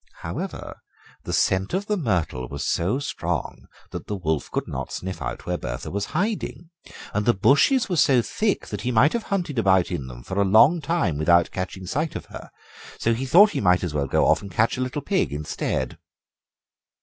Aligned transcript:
However, 0.21 0.81
the 1.25 1.31
scent 1.31 1.75
of 1.75 1.85
the 1.85 1.95
myrtle 1.95 2.47
was 2.47 2.63
so 2.63 2.97
strong 2.97 3.67
that 3.91 4.07
the 4.07 4.15
wolf 4.15 4.49
could 4.49 4.67
not 4.67 4.91
sniff 4.91 5.21
out 5.21 5.45
where 5.45 5.59
Bertha 5.59 5.91
was 5.91 6.05
hiding, 6.17 6.71
and 7.13 7.23
the 7.27 7.35
bushes 7.35 7.87
were 7.87 7.95
so 7.97 8.19
thick 8.23 8.65
that 8.69 8.81
he 8.81 8.91
might 8.91 9.13
have 9.13 9.21
hunted 9.29 9.59
about 9.59 9.91
in 9.91 10.07
them 10.07 10.23
for 10.23 10.41
a 10.41 10.43
long 10.43 10.81
time 10.81 11.19
without 11.19 11.51
catching 11.51 11.85
sight 11.85 12.15
of 12.15 12.25
her, 12.33 12.49
so 12.97 13.13
he 13.13 13.27
thought 13.27 13.51
he 13.51 13.61
might 13.61 13.83
as 13.83 13.93
well 13.93 14.07
go 14.07 14.25
off 14.25 14.41
and 14.41 14.49
catch 14.49 14.75
a 14.75 14.81
little 14.81 15.03
pig 15.03 15.31
instead. 15.31 15.99